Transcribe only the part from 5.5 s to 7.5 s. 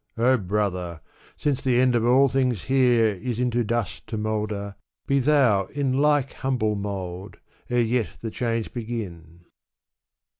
in Like humble mould,